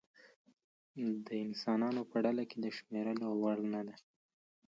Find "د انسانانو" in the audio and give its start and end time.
1.25-2.01